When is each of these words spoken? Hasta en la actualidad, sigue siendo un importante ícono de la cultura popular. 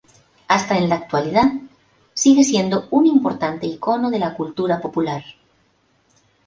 Hasta 0.47 0.79
en 0.79 0.89
la 0.89 0.95
actualidad, 0.95 1.45
sigue 2.15 2.43
siendo 2.43 2.87
un 2.89 3.05
importante 3.05 3.67
ícono 3.67 4.09
de 4.09 4.17
la 4.17 4.33
cultura 4.33 4.81
popular. 4.81 5.21